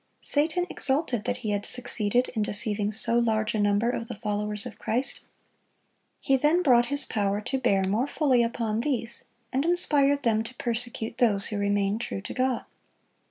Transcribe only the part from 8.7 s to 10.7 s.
these, and inspired them to